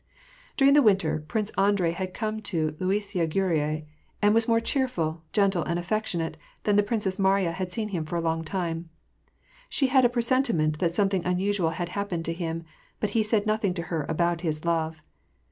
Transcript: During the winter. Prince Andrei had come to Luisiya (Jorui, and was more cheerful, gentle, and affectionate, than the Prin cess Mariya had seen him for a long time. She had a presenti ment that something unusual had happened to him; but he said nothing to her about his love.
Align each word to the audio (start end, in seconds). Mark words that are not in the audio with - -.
During 0.57 0.73
the 0.73 0.81
winter. 0.81 1.23
Prince 1.27 1.51
Andrei 1.59 1.91
had 1.91 2.11
come 2.11 2.41
to 2.41 2.75
Luisiya 2.79 3.27
(Jorui, 3.27 3.85
and 4.19 4.33
was 4.33 4.47
more 4.47 4.59
cheerful, 4.59 5.21
gentle, 5.31 5.61
and 5.63 5.77
affectionate, 5.77 6.37
than 6.63 6.75
the 6.75 6.81
Prin 6.81 7.01
cess 7.01 7.19
Mariya 7.19 7.51
had 7.51 7.71
seen 7.71 7.89
him 7.89 8.07
for 8.07 8.15
a 8.15 8.19
long 8.19 8.43
time. 8.43 8.89
She 9.69 9.89
had 9.89 10.03
a 10.03 10.09
presenti 10.09 10.55
ment 10.55 10.79
that 10.79 10.95
something 10.95 11.23
unusual 11.23 11.69
had 11.77 11.89
happened 11.89 12.25
to 12.25 12.33
him; 12.33 12.63
but 12.99 13.11
he 13.11 13.21
said 13.21 13.45
nothing 13.45 13.75
to 13.75 13.81
her 13.93 14.07
about 14.09 14.41
his 14.41 14.65
love. 14.65 15.03